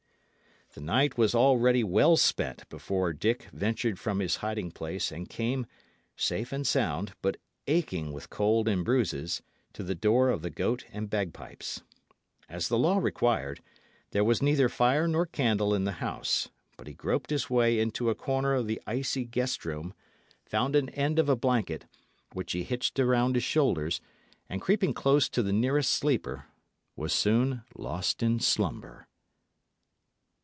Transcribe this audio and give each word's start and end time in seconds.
The 0.73 0.79
night 0.79 1.17
was 1.17 1.35
already 1.35 1.83
well 1.83 2.15
spent 2.15 2.63
before 2.69 3.11
Dick 3.11 3.49
ventured 3.51 3.99
from 3.99 4.19
his 4.21 4.37
hiding 4.37 4.71
place 4.71 5.11
and 5.11 5.27
came, 5.27 5.65
safe 6.15 6.53
and 6.53 6.65
sound, 6.65 7.11
but 7.21 7.35
aching 7.67 8.13
with 8.13 8.29
cold 8.29 8.69
and 8.69 8.85
bruises, 8.85 9.41
to 9.73 9.83
the 9.83 9.95
door 9.95 10.29
of 10.29 10.41
the 10.43 10.49
Goat 10.49 10.85
and 10.93 11.09
Bagpipes. 11.09 11.81
As 12.47 12.69
the 12.69 12.77
law 12.77 12.99
required, 12.99 13.61
there 14.11 14.23
was 14.23 14.41
neither 14.41 14.69
fire 14.69 15.09
nor 15.09 15.25
candle 15.25 15.73
in 15.73 15.83
the 15.83 15.91
house; 15.99 16.47
but 16.77 16.87
he 16.87 16.93
groped 16.93 17.31
his 17.31 17.49
way 17.49 17.77
into 17.77 18.09
a 18.09 18.15
corner 18.15 18.53
of 18.53 18.65
the 18.67 18.81
icy 18.87 19.25
guest 19.25 19.65
room, 19.65 19.93
found 20.45 20.77
an 20.77 20.87
end 20.91 21.19
of 21.19 21.27
a 21.27 21.35
blanket, 21.35 21.83
which 22.31 22.53
he 22.53 22.63
hitched 22.63 22.97
around 22.97 23.35
his 23.35 23.43
shoulders, 23.43 23.99
and 24.47 24.61
creeping 24.61 24.93
close 24.93 25.27
to 25.27 25.43
the 25.43 25.51
nearest 25.51 25.91
sleeper, 25.91 26.45
was 26.95 27.11
soon 27.11 27.63
lost 27.75 28.23
in 28.23 28.39
slumber. 28.39 29.05